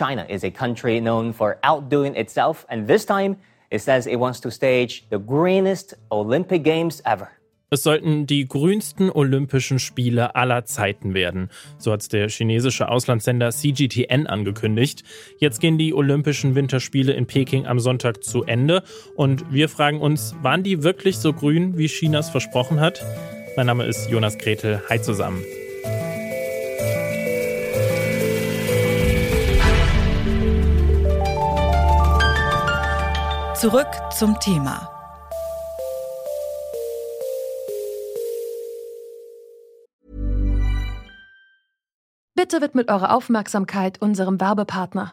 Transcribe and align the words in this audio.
China 0.00 0.24
is 0.28 0.44
a 0.44 0.50
country 0.50 0.98
known 0.98 1.34
for 1.34 1.58
outdoing 1.62 2.16
itself, 2.16 2.64
and 2.70 2.86
this 2.86 3.04
time 3.04 3.36
it 3.70 3.82
says 3.82 4.06
it 4.06 4.16
wants 4.16 4.40
to 4.40 4.50
stage 4.50 5.04
the 5.10 5.18
greenest 5.18 5.94
Olympic 6.10 6.64
Games 6.64 7.02
ever. 7.04 7.28
Es 7.72 7.84
sollten 7.84 8.26
die 8.26 8.48
grünsten 8.48 9.10
Olympischen 9.10 9.78
Spiele 9.78 10.34
aller 10.34 10.64
Zeiten 10.64 11.14
werden. 11.14 11.50
So 11.78 11.92
hat 11.92 12.00
es 12.00 12.08
der 12.08 12.28
chinesische 12.28 12.88
Auslandssender 12.88 13.50
CGTN 13.50 14.26
angekündigt. 14.26 15.04
Jetzt 15.38 15.60
gehen 15.60 15.78
die 15.78 15.94
Olympischen 15.94 16.56
Winterspiele 16.56 17.12
in 17.12 17.26
Peking 17.26 17.66
am 17.66 17.78
Sonntag 17.78 18.24
zu 18.24 18.42
Ende. 18.42 18.82
Und 19.14 19.52
wir 19.52 19.68
fragen 19.68 20.00
uns, 20.00 20.34
waren 20.42 20.64
die 20.64 20.82
wirklich 20.82 21.18
so 21.18 21.32
grün, 21.32 21.78
wie 21.78 21.86
Chinas 21.86 22.28
versprochen 22.28 22.80
hat? 22.80 23.04
Mein 23.56 23.66
Name 23.66 23.84
ist 23.84 24.10
Jonas 24.10 24.36
Gretel. 24.38 24.82
Hi 24.88 25.00
zusammen. 25.00 25.44
Zurück 33.60 33.90
zum 34.16 34.40
Thema. 34.40 34.88
Bitte 42.34 42.62
widmet 42.62 42.90
eure 42.90 43.12
Aufmerksamkeit 43.12 44.00
unserem 44.00 44.40
Werbepartner. 44.40 45.12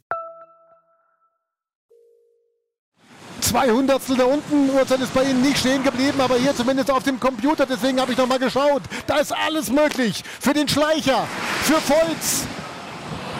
Zwei 3.41 3.69
Hundertstel 3.71 4.15
da 4.17 4.25
unten. 4.25 4.69
Uhrzeit 4.69 5.01
ist 5.01 5.13
bei 5.13 5.23
Ihnen 5.23 5.41
nicht 5.41 5.57
stehen 5.57 5.83
geblieben, 5.83 6.21
aber 6.21 6.35
hier 6.35 6.55
zumindest 6.55 6.89
auf 6.89 7.03
dem 7.03 7.19
Computer. 7.19 7.65
Deswegen 7.65 7.99
habe 7.99 8.11
ich 8.11 8.17
noch 8.17 8.27
mal 8.27 8.39
geschaut. 8.39 8.83
Da 9.07 9.17
ist 9.17 9.35
alles 9.35 9.69
möglich. 9.69 10.23
Für 10.39 10.53
den 10.53 10.67
Schleicher, 10.67 11.27
für 11.63 11.81
Volz. 11.81 12.45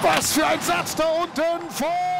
Was 0.02 0.34
für 0.34 0.46
ein 0.46 0.60
Satz 0.60 0.96
da 0.96 1.06
unten. 1.06 1.70
Volz. 1.70 2.11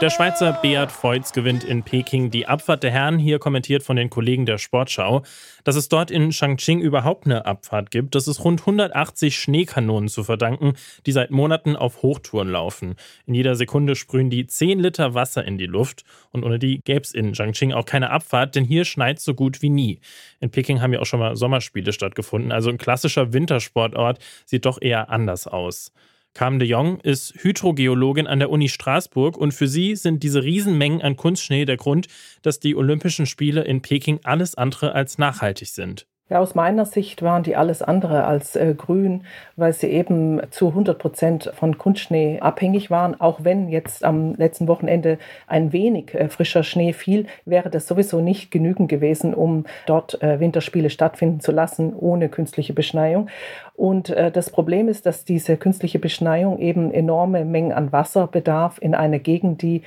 Der 0.00 0.08
Schweizer 0.08 0.52
Beat 0.62 0.90
Feutz 0.90 1.32
gewinnt 1.32 1.62
in 1.62 1.82
Peking 1.82 2.30
die 2.30 2.46
Abfahrt 2.46 2.82
der 2.82 2.90
Herren, 2.90 3.18
hier 3.18 3.38
kommentiert 3.38 3.82
von 3.82 3.96
den 3.96 4.08
Kollegen 4.08 4.46
der 4.46 4.56
Sportschau. 4.56 5.22
Dass 5.64 5.76
es 5.76 5.88
dort 5.88 6.10
in 6.10 6.30
Changqing 6.30 6.80
überhaupt 6.80 7.26
eine 7.26 7.44
Abfahrt 7.44 7.90
gibt, 7.90 8.14
das 8.14 8.26
ist 8.26 8.42
rund 8.42 8.60
180 8.60 9.38
Schneekanonen 9.38 10.08
zu 10.08 10.24
verdanken, 10.24 10.72
die 11.04 11.12
seit 11.12 11.30
Monaten 11.30 11.76
auf 11.76 12.02
Hochtouren 12.02 12.48
laufen. 12.48 12.94
In 13.26 13.34
jeder 13.34 13.56
Sekunde 13.56 13.94
sprühen 13.94 14.30
die 14.30 14.46
10 14.46 14.80
Liter 14.80 15.14
Wasser 15.14 15.44
in 15.44 15.58
die 15.58 15.66
Luft 15.66 16.04
und 16.30 16.44
ohne 16.44 16.58
die 16.58 16.80
gäbe 16.82 17.02
es 17.02 17.12
in 17.12 17.34
Changqing 17.34 17.72
auch 17.72 17.84
keine 17.84 18.10
Abfahrt, 18.10 18.54
denn 18.54 18.64
hier 18.64 18.86
schneit 18.86 19.20
so 19.20 19.34
gut 19.34 19.60
wie 19.60 19.70
nie. 19.70 20.00
In 20.40 20.50
Peking 20.50 20.80
haben 20.80 20.94
ja 20.94 21.00
auch 21.00 21.06
schon 21.06 21.20
mal 21.20 21.36
Sommerspiele 21.36 21.92
stattgefunden, 21.92 22.52
also 22.52 22.70
ein 22.70 22.78
klassischer 22.78 23.34
Wintersportort 23.34 24.18
sieht 24.46 24.64
doch 24.64 24.80
eher 24.80 25.10
anders 25.10 25.46
aus. 25.46 25.92
Carmen 26.32 26.58
de 26.58 26.68
Jong 26.68 27.00
ist 27.00 27.34
Hydrogeologin 27.42 28.26
an 28.26 28.38
der 28.38 28.50
Uni 28.50 28.68
Straßburg 28.68 29.36
und 29.36 29.52
für 29.52 29.66
sie 29.66 29.96
sind 29.96 30.22
diese 30.22 30.42
Riesenmengen 30.42 31.02
an 31.02 31.16
Kunstschnee 31.16 31.64
der 31.64 31.76
Grund, 31.76 32.06
dass 32.42 32.60
die 32.60 32.76
Olympischen 32.76 33.26
Spiele 33.26 33.62
in 33.62 33.82
Peking 33.82 34.20
alles 34.22 34.54
andere 34.54 34.92
als 34.94 35.18
nachhaltig 35.18 35.68
sind. 35.68 36.06
Ja, 36.30 36.38
aus 36.38 36.54
meiner 36.54 36.84
Sicht 36.84 37.22
waren 37.22 37.42
die 37.42 37.56
alles 37.56 37.82
andere 37.82 38.24
als 38.24 38.54
äh, 38.54 38.72
grün, 38.74 39.24
weil 39.56 39.72
sie 39.72 39.88
eben 39.88 40.40
zu 40.50 40.68
100 40.68 40.96
Prozent 40.96 41.50
von 41.56 41.76
Kunstschnee 41.76 42.38
abhängig 42.38 42.88
waren. 42.88 43.20
Auch 43.20 43.40
wenn 43.42 43.68
jetzt 43.68 44.04
am 44.04 44.36
letzten 44.36 44.68
Wochenende 44.68 45.18
ein 45.48 45.72
wenig 45.72 46.14
äh, 46.14 46.28
frischer 46.28 46.62
Schnee 46.62 46.92
fiel, 46.92 47.26
wäre 47.46 47.68
das 47.68 47.88
sowieso 47.88 48.20
nicht 48.20 48.52
genügend 48.52 48.88
gewesen, 48.88 49.34
um 49.34 49.64
dort 49.86 50.22
äh, 50.22 50.38
Winterspiele 50.38 50.90
stattfinden 50.90 51.40
zu 51.40 51.50
lassen 51.50 51.94
ohne 51.96 52.28
künstliche 52.28 52.74
Beschneiung. 52.74 53.28
Und 53.74 54.10
äh, 54.10 54.30
das 54.30 54.50
Problem 54.50 54.88
ist, 54.88 55.06
dass 55.06 55.24
diese 55.24 55.56
künstliche 55.56 55.98
Beschneiung 55.98 56.58
eben 56.58 56.92
enorme 56.92 57.44
Mengen 57.44 57.72
an 57.72 57.90
Wasser 57.90 58.28
bedarf 58.28 58.78
in 58.80 58.94
einer 58.94 59.18
Gegend, 59.18 59.62
die 59.62 59.82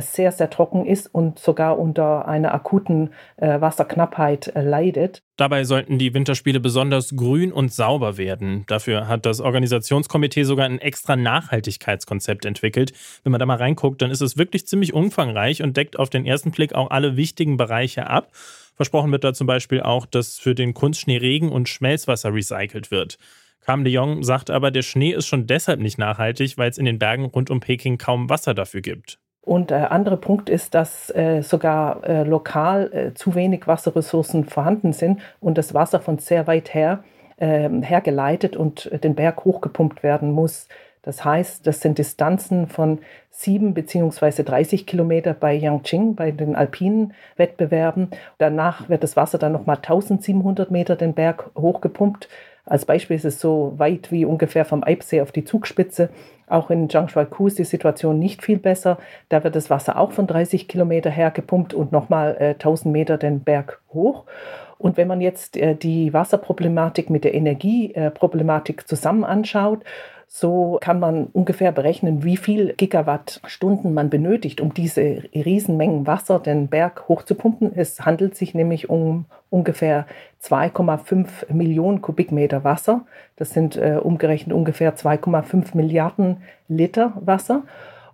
sehr, 0.00 0.32
sehr 0.32 0.50
trocken 0.50 0.86
ist 0.86 1.06
und 1.14 1.38
sogar 1.38 1.78
unter 1.78 2.26
einer 2.26 2.54
akuten 2.54 3.10
äh, 3.36 3.60
Wasserknappheit 3.60 4.48
äh, 4.54 4.62
leidet. 4.62 5.22
Dabei 5.36 5.64
sollten 5.64 5.98
die 5.98 6.14
Winterspiele 6.14 6.60
besonders 6.60 7.16
grün 7.16 7.52
und 7.52 7.72
sauber 7.72 8.16
werden. 8.16 8.64
Dafür 8.66 9.08
hat 9.08 9.26
das 9.26 9.40
Organisationskomitee 9.40 10.44
sogar 10.44 10.66
ein 10.66 10.78
extra 10.78 11.16
Nachhaltigkeitskonzept 11.16 12.44
entwickelt. 12.44 12.92
Wenn 13.24 13.32
man 13.32 13.40
da 13.40 13.46
mal 13.46 13.56
reinguckt, 13.56 14.00
dann 14.00 14.10
ist 14.10 14.22
es 14.22 14.38
wirklich 14.38 14.66
ziemlich 14.66 14.94
umfangreich 14.94 15.62
und 15.62 15.76
deckt 15.76 15.98
auf 15.98 16.08
den 16.08 16.24
ersten 16.24 16.50
Blick 16.50 16.74
auch 16.74 16.90
alle 16.90 17.16
wichtigen 17.16 17.56
Bereiche 17.56 18.06
ab. 18.06 18.30
Versprochen 18.76 19.12
wird 19.12 19.24
da 19.24 19.34
zum 19.34 19.46
Beispiel 19.46 19.82
auch, 19.82 20.06
dass 20.06 20.38
für 20.38 20.54
den 20.54 20.74
Kunstschnee 20.74 21.18
Regen 21.18 21.50
und 21.50 21.68
Schmelzwasser 21.68 22.32
recycelt 22.32 22.90
wird. 22.90 23.18
Cam 23.60 23.82
de 23.82 23.92
Jong 23.92 24.22
sagt 24.22 24.50
aber, 24.50 24.70
der 24.70 24.82
Schnee 24.82 25.12
ist 25.12 25.26
schon 25.26 25.46
deshalb 25.46 25.80
nicht 25.80 25.96
nachhaltig, 25.96 26.58
weil 26.58 26.70
es 26.70 26.78
in 26.78 26.84
den 26.84 26.98
Bergen 26.98 27.24
rund 27.24 27.50
um 27.50 27.60
Peking 27.60 27.98
kaum 27.98 28.28
Wasser 28.28 28.52
dafür 28.52 28.82
gibt. 28.82 29.18
Und 29.44 29.70
der 29.70 29.84
äh, 29.84 29.86
andere 29.86 30.16
Punkt 30.16 30.48
ist, 30.48 30.74
dass 30.74 31.14
äh, 31.14 31.42
sogar 31.42 32.02
äh, 32.04 32.22
lokal 32.24 32.90
äh, 32.92 33.14
zu 33.14 33.34
wenig 33.34 33.66
Wasserressourcen 33.66 34.44
vorhanden 34.44 34.92
sind 34.92 35.20
und 35.40 35.58
das 35.58 35.74
Wasser 35.74 36.00
von 36.00 36.18
sehr 36.18 36.46
weit 36.46 36.72
her 36.72 37.04
ähm, 37.38 37.82
hergeleitet 37.82 38.56
und 38.56 38.90
den 39.02 39.14
Berg 39.14 39.44
hochgepumpt 39.44 40.02
werden 40.02 40.30
muss. 40.30 40.68
Das 41.02 41.22
heißt, 41.22 41.66
das 41.66 41.80
sind 41.80 41.98
Distanzen 41.98 42.66
von 42.66 43.00
sieben 43.28 43.74
beziehungsweise 43.74 44.44
30 44.44 44.86
Kilometer 44.86 45.34
bei 45.34 45.52
Yangqing, 45.52 46.14
bei 46.14 46.30
den 46.30 46.56
alpinen 46.56 47.12
Wettbewerben. 47.36 48.08
Danach 48.38 48.88
wird 48.88 49.02
das 49.02 49.16
Wasser 49.16 49.36
dann 49.36 49.52
nochmal 49.52 49.76
1700 49.76 50.70
Meter 50.70 50.96
den 50.96 51.12
Berg 51.12 51.50
hochgepumpt. 51.58 52.28
Als 52.66 52.86
Beispiel 52.86 53.16
ist 53.16 53.26
es 53.26 53.40
so 53.40 53.74
weit 53.76 54.10
wie 54.10 54.24
ungefähr 54.24 54.64
vom 54.64 54.82
Eibsee 54.82 55.20
auf 55.20 55.32
die 55.32 55.44
Zugspitze. 55.44 56.08
Auch 56.46 56.70
in 56.70 56.88
Jianghuaikou 56.88 57.46
ist 57.46 57.58
die 57.58 57.64
Situation 57.64 58.18
nicht 58.18 58.42
viel 58.42 58.58
besser. 58.58 58.98
Da 59.28 59.44
wird 59.44 59.54
das 59.54 59.70
Wasser 59.70 59.98
auch 59.98 60.12
von 60.12 60.26
30 60.26 60.66
Kilometer 60.68 61.10
her 61.10 61.30
gepumpt 61.30 61.74
und 61.74 61.92
nochmal 61.92 62.36
äh, 62.38 62.48
1000 62.50 62.92
Meter 62.92 63.18
den 63.18 63.40
Berg 63.40 63.80
hoch. 63.92 64.24
Und 64.84 64.98
wenn 64.98 65.08
man 65.08 65.22
jetzt 65.22 65.56
äh, 65.56 65.74
die 65.74 66.12
Wasserproblematik 66.12 67.08
mit 67.08 67.24
der 67.24 67.32
Energieproblematik 67.32 68.86
zusammen 68.86 69.24
anschaut, 69.24 69.82
so 70.26 70.76
kann 70.78 71.00
man 71.00 71.28
ungefähr 71.32 71.72
berechnen, 71.72 72.22
wie 72.22 72.36
viel 72.36 72.74
Gigawattstunden 72.74 73.94
man 73.94 74.10
benötigt, 74.10 74.60
um 74.60 74.74
diese 74.74 75.22
Riesenmengen 75.34 76.06
Wasser 76.06 76.38
den 76.38 76.68
Berg 76.68 77.08
hochzupumpen. 77.08 77.72
Es 77.74 78.04
handelt 78.04 78.36
sich 78.36 78.52
nämlich 78.52 78.90
um 78.90 79.24
ungefähr 79.48 80.04
2,5 80.42 81.50
Millionen 81.50 82.02
Kubikmeter 82.02 82.62
Wasser. 82.62 83.06
Das 83.36 83.54
sind 83.54 83.78
äh, 83.78 83.98
umgerechnet 84.02 84.54
ungefähr 84.54 84.94
2,5 84.94 85.74
Milliarden 85.74 86.42
Liter 86.68 87.14
Wasser. 87.16 87.62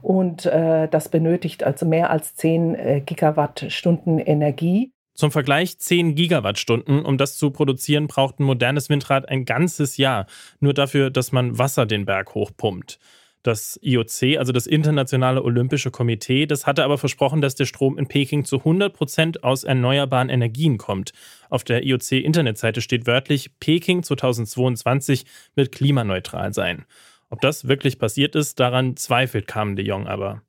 Und 0.02 0.46
äh, 0.46 0.86
das 0.86 1.08
benötigt 1.08 1.64
also 1.64 1.84
mehr 1.84 2.10
als 2.10 2.36
10 2.36 2.74
äh, 2.76 3.00
Gigawattstunden 3.00 4.20
Energie. 4.20 4.92
Zum 5.20 5.32
Vergleich 5.32 5.76
10 5.76 6.14
Gigawattstunden. 6.14 7.04
Um 7.04 7.18
das 7.18 7.36
zu 7.36 7.50
produzieren, 7.50 8.06
braucht 8.06 8.40
ein 8.40 8.44
modernes 8.44 8.88
Windrad 8.88 9.28
ein 9.28 9.44
ganzes 9.44 9.98
Jahr. 9.98 10.24
Nur 10.60 10.72
dafür, 10.72 11.10
dass 11.10 11.30
man 11.30 11.58
Wasser 11.58 11.84
den 11.84 12.06
Berg 12.06 12.34
hochpumpt. 12.34 12.98
Das 13.42 13.78
IOC, 13.82 14.38
also 14.38 14.52
das 14.52 14.66
Internationale 14.66 15.42
Olympische 15.44 15.90
Komitee, 15.90 16.46
das 16.46 16.66
hatte 16.66 16.84
aber 16.84 16.96
versprochen, 16.96 17.42
dass 17.42 17.54
der 17.54 17.66
Strom 17.66 17.98
in 17.98 18.08
Peking 18.08 18.46
zu 18.46 18.60
100 18.60 18.94
Prozent 18.94 19.44
aus 19.44 19.62
erneuerbaren 19.62 20.30
Energien 20.30 20.78
kommt. 20.78 21.12
Auf 21.50 21.64
der 21.64 21.84
IOC-Internetseite 21.84 22.80
steht 22.80 23.06
wörtlich, 23.06 23.50
Peking 23.60 24.02
2022 24.02 25.26
wird 25.54 25.70
klimaneutral 25.70 26.54
sein. 26.54 26.86
Ob 27.28 27.42
das 27.42 27.68
wirklich 27.68 27.98
passiert 27.98 28.34
ist, 28.36 28.58
daran 28.58 28.96
zweifelt 28.96 29.46
Carmen 29.46 29.76
de 29.76 29.84
Jong 29.84 30.06
aber. 30.06 30.40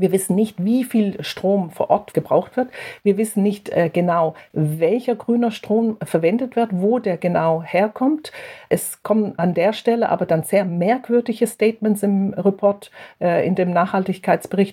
Wir 0.00 0.12
wissen 0.12 0.34
nicht, 0.34 0.64
wie 0.64 0.84
viel 0.84 1.22
Strom 1.22 1.70
vor 1.70 1.90
Ort 1.90 2.14
gebraucht 2.14 2.56
wird. 2.56 2.68
Wir 3.02 3.16
wissen 3.16 3.42
nicht 3.42 3.68
äh, 3.68 3.90
genau, 3.92 4.34
welcher 4.52 5.14
grüner 5.14 5.50
Strom 5.50 5.96
verwendet 6.02 6.56
wird, 6.56 6.70
wo 6.72 6.98
der 6.98 7.16
genau 7.16 7.62
herkommt. 7.62 8.32
Es 8.68 9.02
kommen 9.02 9.34
an 9.38 9.54
der 9.54 9.72
Stelle 9.72 10.08
aber 10.08 10.26
dann 10.26 10.42
sehr 10.42 10.64
merkwürdige 10.64 11.46
Statements 11.46 12.02
im 12.02 12.34
Report, 12.34 12.90
äh, 13.20 13.46
in 13.46 13.54
dem 13.54 13.74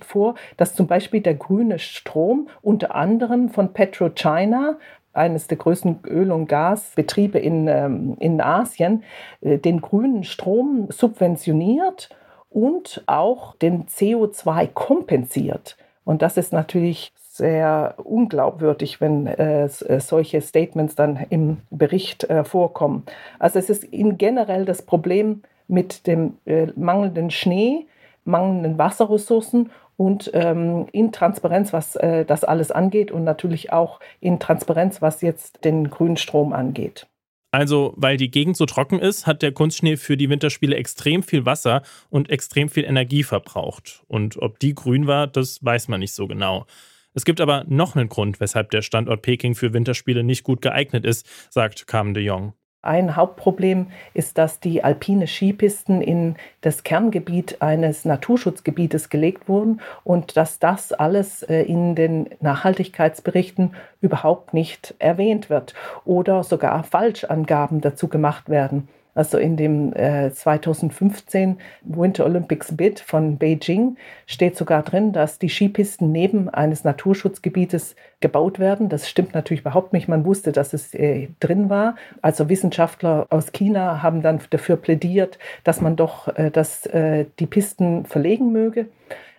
vor, 0.05 0.35
dass 0.57 0.75
zum 0.75 0.87
Beispiel 0.87 1.21
der 1.21 1.35
grüne 1.35 1.79
Strom 1.79 2.47
unter 2.61 2.95
anderem 2.95 3.49
von 3.49 3.73
PetroChina 3.73 4.77
eines 5.13 5.47
der 5.47 5.57
größten 5.57 5.99
Öl- 6.05 6.31
und 6.31 6.47
Gasbetriebe 6.47 7.39
in, 7.39 7.67
ähm, 7.67 8.15
in 8.19 8.39
Asien, 8.39 9.03
äh, 9.41 9.57
den 9.57 9.81
grünen 9.81 10.23
Strom 10.23 10.87
subventioniert 10.89 12.09
und 12.49 13.03
auch 13.07 13.55
den 13.55 13.85
CO2 13.85 14.67
kompensiert. 14.73 15.77
Und 16.03 16.21
das 16.21 16.37
ist 16.37 16.53
natürlich 16.53 17.11
sehr 17.37 17.95
unglaubwürdig, 18.03 18.99
wenn 18.99 19.27
äh, 19.27 19.65
äh, 19.65 19.99
solche 19.99 20.41
Statements 20.41 20.95
dann 20.95 21.25
im 21.29 21.57
Bericht 21.69 22.23
äh, 22.25 22.43
vorkommen. 22.43 23.03
Also 23.39 23.59
es 23.59 23.69
ist 23.69 23.83
in 23.83 24.17
generell 24.17 24.65
das 24.65 24.81
Problem 24.81 25.43
mit 25.67 26.07
dem 26.07 26.37
äh, 26.45 26.67
mangelnden 26.75 27.29
Schnee, 27.29 27.85
mangelnden 28.25 28.77
Wasserressourcen 28.77 29.69
und 29.97 30.31
ähm, 30.33 30.87
in 30.91 31.11
Transparenz, 31.11 31.73
was 31.73 31.95
äh, 31.95 32.25
das 32.25 32.43
alles 32.43 32.71
angeht 32.71 33.11
und 33.11 33.23
natürlich 33.23 33.71
auch 33.71 33.99
in 34.19 34.39
Transparenz, 34.39 35.01
was 35.01 35.21
jetzt 35.21 35.63
den 35.65 35.89
grünen 35.89 36.17
Strom 36.17 36.53
angeht. 36.53 37.07
Also, 37.57 37.95
weil 37.97 38.17
die 38.17 38.29
Gegend 38.29 38.55
so 38.55 38.67
trocken 38.67 38.99
ist, 38.99 39.25
hat 39.25 39.41
der 39.41 39.51
Kunstschnee 39.51 39.97
für 39.97 40.15
die 40.15 40.29
Winterspiele 40.29 40.75
extrem 40.75 41.23
viel 41.23 41.47
Wasser 41.47 41.81
und 42.11 42.29
extrem 42.29 42.69
viel 42.69 42.83
Energie 42.83 43.23
verbraucht. 43.23 44.03
Und 44.07 44.37
ob 44.37 44.59
die 44.59 44.75
grün 44.75 45.07
war, 45.07 45.25
das 45.25 45.65
weiß 45.65 45.87
man 45.87 45.99
nicht 45.99 46.13
so 46.13 46.27
genau. 46.27 46.67
Es 47.15 47.25
gibt 47.25 47.41
aber 47.41 47.65
noch 47.67 47.95
einen 47.95 48.09
Grund, 48.09 48.39
weshalb 48.39 48.69
der 48.69 48.83
Standort 48.83 49.23
Peking 49.23 49.55
für 49.55 49.73
Winterspiele 49.73 50.23
nicht 50.23 50.43
gut 50.43 50.61
geeignet 50.61 51.03
ist, 51.03 51.27
sagt 51.49 51.87
Carmen 51.87 52.13
de 52.13 52.23
Jong. 52.23 52.53
Ein 52.83 53.15
Hauptproblem 53.15 53.87
ist, 54.13 54.37
dass 54.37 54.59
die 54.59 54.83
alpine 54.83 55.27
Skipisten 55.27 56.01
in 56.01 56.35
das 56.61 56.83
Kerngebiet 56.83 57.61
eines 57.61 58.05
Naturschutzgebietes 58.05 59.09
gelegt 59.09 59.49
wurden 59.49 59.81
und 60.03 60.37
dass 60.37 60.59
das 60.59 60.93
alles 60.93 61.41
äh, 61.43 61.63
in 61.63 61.95
den 61.95 62.29
Nachhaltigkeitsberichten 62.39 63.73
überhaupt 63.99 64.53
nicht 64.53 64.93
erwähnt 64.99 65.49
wird 65.49 65.73
oder 66.05 66.43
sogar 66.43 66.83
Falschangaben 66.83 67.81
dazu 67.81 68.07
gemacht 68.07 68.47
werden. 68.47 68.87
Also 69.17 69.39
in 69.39 69.57
dem 69.57 69.93
äh, 69.93 70.29
2015 70.31 71.57
Winter 71.81 72.23
Olympics 72.23 72.77
Bid 72.77 72.99
von 72.99 73.39
Beijing 73.39 73.97
steht 74.27 74.55
sogar 74.55 74.83
drin, 74.83 75.11
dass 75.11 75.39
die 75.39 75.49
Skipisten 75.49 76.11
neben 76.11 76.49
eines 76.49 76.83
Naturschutzgebietes 76.83 77.95
gebaut 78.19 78.59
werden. 78.59 78.89
Das 78.89 79.09
stimmt 79.09 79.33
natürlich 79.33 79.61
überhaupt 79.61 79.91
nicht. 79.91 80.07
Man 80.07 80.23
wusste, 80.23 80.51
dass 80.51 80.71
es 80.73 80.93
äh, 80.93 81.29
drin 81.39 81.67
war. 81.71 81.95
Also 82.21 82.47
Wissenschaftler 82.47 83.25
aus 83.31 83.51
China 83.53 84.03
haben 84.03 84.21
dann 84.21 84.39
dafür 84.51 84.75
plädiert, 84.75 85.39
dass 85.63 85.81
man 85.81 85.95
doch 85.95 86.27
äh, 86.37 86.51
dass, 86.51 86.85
äh, 86.85 87.25
die 87.39 87.47
Pisten 87.47 88.05
verlegen 88.05 88.51
möge. 88.51 88.85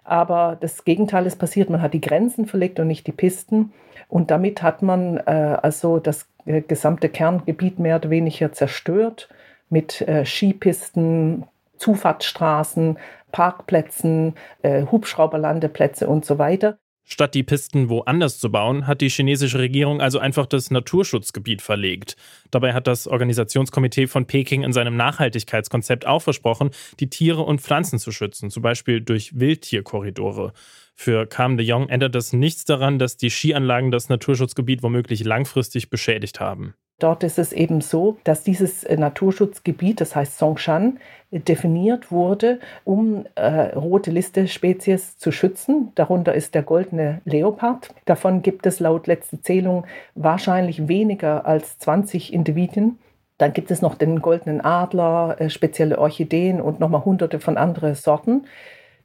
Aber 0.02 0.56
das 0.58 0.84
Gegenteil 0.84 1.25
ist 1.25 1.38
passiert. 1.38 1.70
Man 1.70 1.82
hat 1.82 1.94
die 1.94 2.00
Grenzen 2.00 2.46
verlegt 2.46 2.80
und 2.80 2.88
nicht 2.88 3.06
die 3.06 3.12
Pisten. 3.12 3.72
Und 4.08 4.32
damit 4.32 4.60
hat 4.60 4.82
man 4.82 5.19
äh, 5.19 5.56
also 5.62 6.00
das 6.00 6.26
äh, 6.46 6.62
gesamte 6.62 7.08
Kerngebiet 7.08 7.78
mehr 7.78 7.96
oder 7.96 8.10
weniger 8.10 8.50
zerstört 8.50 9.28
mit 9.70 10.00
äh, 10.02 10.24
Skipisten, 10.24 11.44
Zufahrtsstraßen, 11.76 12.98
Parkplätzen, 13.32 14.34
äh, 14.62 14.84
Hubschrauberlandeplätze 14.86 16.08
und 16.08 16.24
so 16.24 16.38
weiter. 16.38 16.78
Statt 17.10 17.34
die 17.34 17.42
Pisten 17.42 17.88
woanders 17.88 18.38
zu 18.38 18.52
bauen, 18.52 18.86
hat 18.86 19.00
die 19.00 19.08
chinesische 19.08 19.58
Regierung 19.58 20.02
also 20.02 20.18
einfach 20.18 20.44
das 20.44 20.70
Naturschutzgebiet 20.70 21.62
verlegt. 21.62 22.16
Dabei 22.50 22.74
hat 22.74 22.86
das 22.86 23.06
Organisationskomitee 23.06 24.08
von 24.08 24.26
Peking 24.26 24.62
in 24.62 24.74
seinem 24.74 24.94
Nachhaltigkeitskonzept 24.94 26.06
auch 26.06 26.20
versprochen, 26.20 26.68
die 27.00 27.08
Tiere 27.08 27.40
und 27.40 27.62
Pflanzen 27.62 27.98
zu 27.98 28.12
schützen, 28.12 28.50
zum 28.50 28.62
Beispiel 28.62 29.00
durch 29.00 29.40
Wildtierkorridore. 29.40 30.52
Für 30.94 31.26
Cam 31.26 31.56
de 31.56 31.64
Jong 31.64 31.88
ändert 31.88 32.14
das 32.14 32.34
nichts 32.34 32.66
daran, 32.66 32.98
dass 32.98 33.16
die 33.16 33.30
Skianlagen 33.30 33.90
das 33.90 34.10
Naturschutzgebiet 34.10 34.82
womöglich 34.82 35.24
langfristig 35.24 35.88
beschädigt 35.88 36.40
haben. 36.40 36.74
Dort 36.98 37.22
ist 37.22 37.38
es 37.38 37.52
eben 37.52 37.80
so, 37.80 38.16
dass 38.24 38.42
dieses 38.42 38.82
äh, 38.82 38.96
Naturschutzgebiet, 38.96 40.00
das 40.00 40.16
heißt 40.16 40.36
Songshan, 40.36 40.98
definiert 41.30 42.10
wurde, 42.10 42.58
um 42.84 43.24
äh, 43.34 43.74
rote 43.76 44.10
Liste-Spezies 44.10 45.16
zu 45.18 45.30
schützen. 45.30 45.92
Darunter 45.94 46.34
ist 46.34 46.54
der 46.54 46.62
goldene 46.62 47.20
Leopard. 47.24 47.94
Davon 48.06 48.42
gibt 48.42 48.66
es 48.66 48.80
laut 48.80 49.06
letzter 49.06 49.40
Zählung 49.42 49.86
wahrscheinlich 50.14 50.88
weniger 50.88 51.46
als 51.46 51.78
20 51.78 52.32
Individuen. 52.32 52.98
Dann 53.36 53.52
gibt 53.52 53.70
es 53.70 53.80
noch 53.80 53.94
den 53.94 54.20
goldenen 54.20 54.60
Adler, 54.60 55.36
äh, 55.38 55.50
spezielle 55.50 55.98
Orchideen 55.98 56.60
und 56.60 56.80
nochmal 56.80 57.04
hunderte 57.04 57.38
von 57.38 57.56
anderen 57.56 57.94
Sorten. 57.94 58.46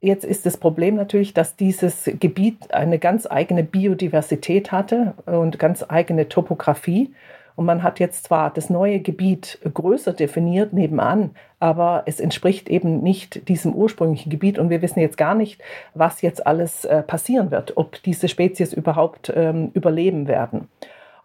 Jetzt 0.02 0.26
ist 0.26 0.46
das 0.46 0.58
Problem 0.58 0.96
natürlich, 0.96 1.34
dass 1.34 1.56
dieses 1.56 2.10
Gebiet 2.20 2.74
eine 2.74 3.00
ganz 3.00 3.26
eigene 3.26 3.64
Biodiversität 3.64 4.72
hatte 4.72 5.14
und 5.26 5.60
ganz 5.60 5.86
eigene 5.88 6.28
Topografie. 6.28 7.14
Und 7.56 7.66
man 7.66 7.84
hat 7.84 8.00
jetzt 8.00 8.26
zwar 8.26 8.52
das 8.52 8.70
neue 8.70 9.00
Gebiet 9.00 9.60
größer 9.74 10.14
definiert 10.14 10.74
nebenan, 10.74 11.32
aber 11.60 12.04
es 12.06 12.20
entspricht 12.20 12.70
eben 12.70 13.02
nicht 13.02 13.48
diesem 13.48 13.74
ursprünglichen 13.74 14.30
Gebiet. 14.30 14.58
Und 14.58 14.70
wir 14.70 14.82
wissen 14.82 15.00
jetzt 15.00 15.18
gar 15.18 15.36
nicht, 15.36 15.62
was 15.94 16.22
jetzt 16.22 16.46
alles 16.46 16.86
äh, 16.86 17.04
passieren 17.04 17.52
wird, 17.52 17.78
ob 17.78 18.02
diese 18.04 18.28
Spezies 18.28 18.74
überhaupt 18.74 19.32
ähm, 19.36 19.72
überleben 19.74 20.28
werden. 20.28 20.68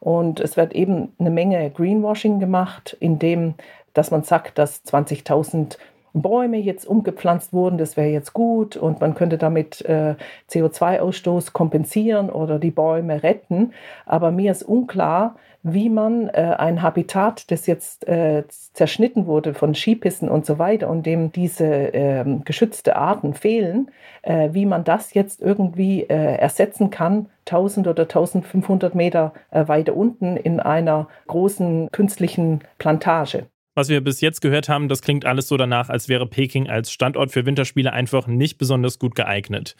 Und 0.01 0.39
es 0.39 0.57
wird 0.57 0.75
eben 0.75 1.13
eine 1.19 1.31
Menge 1.31 1.71
Greenwashing 1.71 2.39
gemacht, 2.39 2.97
indem 3.01 3.55
dass 3.99 4.13
man 4.13 4.23
sagt, 4.23 4.59
dass 4.59 4.85
20.000 4.85 5.77
Bäume 6.23 6.59
jetzt 6.59 6.87
umgepflanzt 6.87 7.53
wurden, 7.53 7.79
das 7.79 7.97
wäre 7.97 8.09
jetzt 8.09 8.32
gut 8.32 8.76
und 8.76 9.00
man 9.00 9.15
könnte 9.15 9.38
damit 9.38 9.85
äh, 9.85 10.15
CO2-Ausstoß 10.50 11.53
kompensieren 11.53 12.31
oder 12.31 12.59
die 12.59 12.70
Bäume 12.70 13.23
retten. 13.23 13.73
Aber 14.06 14.31
mir 14.31 14.53
ist 14.53 14.62
unklar, 14.62 15.37
wie 15.62 15.88
man 15.88 16.29
äh, 16.29 16.55
ein 16.59 16.82
Habitat, 16.82 17.50
das 17.50 17.67
jetzt 17.67 18.06
äh, 18.06 18.44
zerschnitten 18.49 19.26
wurde 19.26 19.55
von 19.55 19.75
Skipisten 19.75 20.29
und 20.29 20.47
so 20.47 20.59
weiter 20.59 20.88
und 20.88 21.05
dem 21.05 21.32
diese 21.32 21.67
äh, 21.67 22.25
geschützte 22.44 22.97
Arten 22.97 23.35
fehlen, 23.35 23.91
äh, 24.23 24.50
wie 24.53 24.67
man 24.67 24.85
das 24.85 25.14
jetzt 25.14 25.43
irgendwie 25.43 26.03
äh, 26.03 26.37
ersetzen 26.37 26.91
kann, 26.91 27.29
1000 27.47 27.88
oder 27.88 28.03
1500 28.05 28.94
Meter 28.94 29.32
äh, 29.50 29.67
weiter 29.69 29.97
unten 29.97 30.37
in 30.37 30.61
einer 30.61 31.09
großen 31.26 31.88
künstlichen 31.91 32.61
Plantage. 32.79 33.47
Was 33.79 33.89
wir 33.89 34.01
bis 34.01 34.21
jetzt 34.21 34.41
gehört 34.41 34.69
haben, 34.69 34.89
das 34.89 35.03
klingt 35.03 35.25
alles 35.25 35.47
so 35.47 35.57
danach, 35.57 35.89
als 35.89 36.09
wäre 36.09 36.27
Peking 36.27 36.69
als 36.69 36.91
Standort 36.91 37.31
für 37.31 37.47
Winterspiele 37.47 37.93
einfach 37.93 38.27
nicht 38.27 38.59
besonders 38.59 38.99
gut 38.99 39.15
geeignet. 39.15 39.77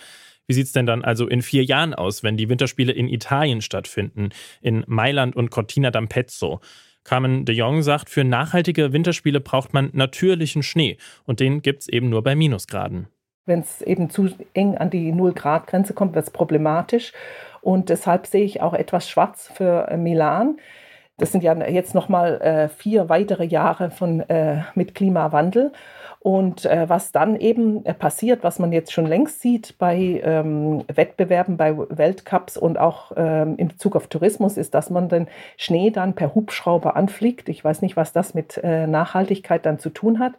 Wie 0.47 0.53
sieht 0.53 0.67
es 0.67 0.73
denn 0.73 0.87
dann 0.87 1.03
also 1.03 1.27
in 1.27 1.43
vier 1.43 1.65
Jahren 1.65 1.95
aus, 1.95 2.23
wenn 2.23 2.37
die 2.37 2.49
Winterspiele 2.49 2.93
in 2.93 3.09
Italien 3.09 3.61
stattfinden, 3.61 4.29
in 4.61 4.85
Mailand 4.87 5.35
und 5.35 5.51
Cortina 5.51 5.89
d'Ampezzo? 5.89 6.61
Carmen 7.03 7.45
de 7.45 7.57
Jong 7.57 7.83
sagt, 7.83 8.09
für 8.09 8.23
nachhaltige 8.23 8.93
Winterspiele 8.93 9.41
braucht 9.41 9.75
man 9.75 9.91
natürlichen 9.93 10.63
Schnee 10.63 10.97
und 11.25 11.41
den 11.41 11.61
gibt 11.61 11.81
es 11.81 11.89
eben 11.89 12.09
nur 12.09 12.23
bei 12.23 12.37
Minusgraden. 12.37 13.09
Wenn 13.47 13.63
es 13.63 13.83
eben 13.83 14.11
zu 14.11 14.31
eng 14.55 14.77
an 14.77 14.91
die 14.91 15.11
Null-Grad-Grenze 15.11 15.93
kommt, 15.93 16.15
wird 16.15 16.25
es 16.25 16.31
problematisch. 16.31 17.13
Und 17.63 17.89
deshalb 17.89 18.29
sehe 18.29 18.45
ich 18.45 18.61
auch 18.61 18.75
etwas 18.75 19.11
schwarz 19.11 19.51
für 19.53 19.89
äh, 19.89 19.97
Milan. 19.97 20.61
Das 21.19 21.33
sind 21.33 21.43
ja 21.43 21.55
jetzt 21.69 21.95
nochmal 21.95 22.41
äh, 22.41 22.69
vier 22.69 23.09
weitere 23.09 23.45
Jahre 23.45 23.91
von, 23.91 24.21
äh, 24.21 24.63
mit 24.75 24.95
Klimawandel. 24.95 25.73
Und 26.21 26.65
äh, 26.65 26.89
was 26.89 27.13
dann 27.13 27.37
eben 27.37 27.85
äh, 27.87 27.95
passiert, 27.95 28.43
was 28.43 28.59
man 28.59 28.73
jetzt 28.73 28.93
schon 28.93 29.07
längst 29.07 29.41
sieht 29.41 29.79
bei 29.79 30.21
ähm, 30.25 30.85
Wettbewerben, 30.93 31.57
bei 31.57 31.77
Weltcups 31.77 32.57
und 32.57 32.79
auch 32.79 33.13
ähm, 33.17 33.57
in 33.57 33.69
Bezug 33.69 33.95
auf 33.95 34.09
Tourismus, 34.09 34.57
ist, 34.57 34.75
dass 34.75 34.91
man 34.91 35.09
den 35.09 35.29
Schnee 35.57 35.91
dann 35.91 36.15
per 36.15 36.35
Hubschrauber 36.35 36.97
anfliegt. 36.97 37.49
Ich 37.49 37.65
weiß 37.65 37.83
nicht, 37.83 37.97
was 37.97 38.13
das 38.13 38.35
mit 38.35 38.59
äh, 38.59 38.87
Nachhaltigkeit 38.87 39.65
dann 39.65 39.79
zu 39.79 39.91
tun 39.91 40.19
hat 40.19 40.35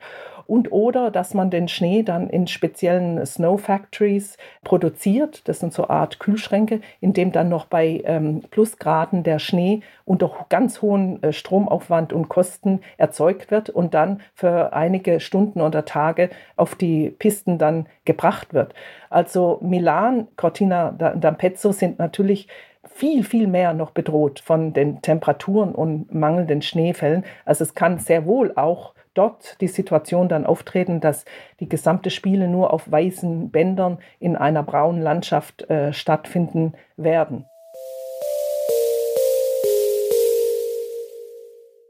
und 0.49 0.71
oder 0.71 1.11
dass 1.11 1.35
man 1.35 1.51
den 1.51 1.67
Schnee 1.67 2.01
dann 2.01 2.27
in 2.27 2.47
speziellen 2.47 3.23
Snow 3.25 3.61
Factories 3.61 4.35
produziert. 4.63 5.47
Das 5.47 5.59
sind 5.59 5.73
so 5.73 5.87
Art 5.87 6.19
Kühlschränke, 6.19 6.81
in 7.01 7.13
dem 7.13 7.31
dann 7.31 7.49
noch 7.49 7.65
bei 7.65 8.01
ähm, 8.03 8.41
Plusgraden 8.49 9.21
der 9.21 9.37
Schnee 9.37 9.81
unter 10.05 10.31
ganz 10.49 10.81
hohen 10.81 11.21
äh, 11.21 11.33
Stromaufwand 11.33 12.13
und 12.13 12.29
Kosten 12.29 12.81
erzeugt 12.97 13.51
wird 13.51 13.69
und 13.69 13.93
dann 13.93 14.21
für 14.33 14.73
einige 14.73 15.19
Stunden 15.19 15.61
oder 15.69 15.85
Tage 15.85 16.29
auf 16.57 16.75
die 16.75 17.09
Pisten 17.09 17.57
dann 17.57 17.87
gebracht 18.03 18.53
wird. 18.53 18.73
Also 19.09 19.59
Milan, 19.61 20.27
Cortina 20.35 20.89
d'Ampezzo 20.89 21.71
sind 21.71 21.97
natürlich 21.97 22.47
viel, 22.83 23.23
viel 23.23 23.47
mehr 23.47 23.73
noch 23.73 23.91
bedroht 23.91 24.41
von 24.41 24.73
den 24.73 25.01
Temperaturen 25.01 25.73
und 25.73 26.13
mangelnden 26.13 26.61
Schneefällen. 26.61 27.23
Also 27.45 27.63
es 27.63 27.73
kann 27.73 27.99
sehr 27.99 28.25
wohl 28.25 28.53
auch 28.55 28.93
dort 29.13 29.59
die 29.61 29.67
Situation 29.67 30.29
dann 30.29 30.45
auftreten, 30.45 30.99
dass 30.99 31.25
die 31.59 31.69
gesamte 31.69 32.09
Spiele 32.09 32.47
nur 32.47 32.73
auf 32.73 32.89
weißen 32.91 33.51
Bändern 33.51 33.99
in 34.19 34.35
einer 34.35 34.63
braunen 34.63 35.01
Landschaft 35.01 35.69
äh, 35.69 35.93
stattfinden 35.93 36.73
werden. 36.97 37.45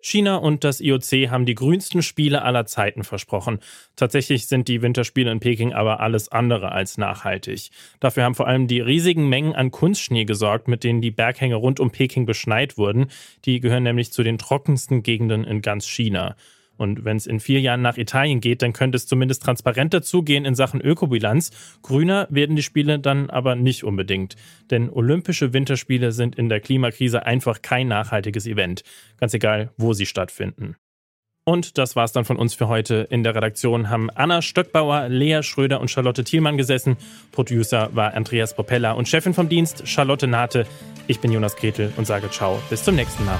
China 0.02 0.38
und 0.38 0.64
das 0.64 0.82
IOC 0.82 1.30
haben 1.30 1.46
die 1.46 1.56
grünsten 1.56 2.02
Spiele 2.02 2.42
aller 2.42 2.66
Zeiten 2.66 3.04
versprochen. 3.04 3.60
Tatsächlich 3.96 4.48
sind 4.48 4.68
die 4.68 4.82
Winterspiele 4.82 5.32
in 5.32 5.40
Peking 5.40 5.74
aber 5.74 6.00
alles 6.00 6.30
andere 6.30 6.72
als 6.72 6.98
nachhaltig. 6.98 7.70
Dafür 8.00 8.24
haben 8.24 8.36
vor 8.36 8.48
allem 8.48 8.68
die 8.68 8.82
riesigen 8.82 9.30
Mengen 9.30 9.54
an 9.54 9.72
Kunstschnee 9.72 10.26
gesorgt, 10.26 10.68
mit 10.68 10.84
denen 10.84 11.02
die 11.02 11.12
Berghänge 11.12 11.56
rund 11.56 11.80
um 11.80 11.92
Peking 11.92 12.26
beschneit 12.26 12.78
wurden. 12.78 13.08
Die 13.46 13.60
gehören 13.60 13.84
nämlich 13.84 14.12
zu 14.12 14.24
den 14.24 14.38
trockensten 14.38 15.04
Gegenden 15.04 15.44
in 15.44 15.62
ganz 15.62 15.88
China. 15.88 16.36
Und 16.80 17.04
wenn 17.04 17.18
es 17.18 17.28
in 17.28 17.40
vier 17.40 17.60
Jahren 17.60 17.82
nach 17.82 17.98
Italien 17.98 18.40
geht, 18.40 18.62
dann 18.62 18.72
könnte 18.72 18.96
es 18.96 19.06
zumindest 19.06 19.44
transparenter 19.44 20.02
zugehen 20.02 20.46
in 20.46 20.56
Sachen 20.56 20.80
Ökobilanz. 20.80 21.52
Grüner 21.82 22.26
werden 22.30 22.56
die 22.56 22.64
Spiele 22.64 23.00
dann 23.00 23.30
aber 23.30 23.56
nicht 23.56 23.84
unbedingt. 23.84 24.38
Denn 24.72 24.90
Olympische 24.90 25.52
Winterspiele 25.52 26.14
sind 26.14 26.36
in 26.36 26.48
der 26.48 26.62
Klimakrise 26.62 27.26
einfach 27.26 27.62
kein 27.62 27.90
nachhaltiges 27.90 28.48
Event. 28.48 28.84
Ganz 29.18 29.34
egal, 29.34 29.72
wo 29.78 29.92
sie 29.92 30.06
stattfinden. 30.06 30.78
Und 31.44 31.78
das 31.80 31.96
war's 31.96 32.12
dann 32.12 32.26
von 32.26 32.38
uns 32.38 32.54
für 32.54 32.68
heute. 32.68 33.08
In 33.10 33.24
der 33.24 33.34
Redaktion 33.34 33.90
haben 33.90 34.10
Anna 34.12 34.42
Stöckbauer, 34.42 35.10
Lea 35.10 35.42
Schröder 35.42 35.82
und 35.82 35.90
Charlotte 35.90 36.24
Thielmann 36.24 36.58
gesessen. 36.58 36.96
Producer 37.32 37.90
war 37.94 38.14
Andreas 38.14 38.56
Popella 38.56 38.92
und 38.92 39.08
Chefin 39.08 39.34
vom 39.34 39.50
Dienst 39.50 39.88
Charlotte 39.88 40.28
Nate. 40.28 40.68
Ich 41.08 41.20
bin 41.20 41.32
Jonas 41.32 41.56
Gretel 41.56 41.92
und 41.98 42.06
sage 42.06 42.30
Ciao. 42.30 42.62
Bis 42.70 42.84
zum 42.84 42.96
nächsten 42.96 43.26
Mal. 43.26 43.40